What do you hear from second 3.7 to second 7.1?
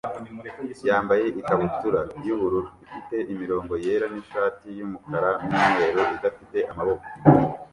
yera n'ishati y'umukara n'umweru idafite amaboko.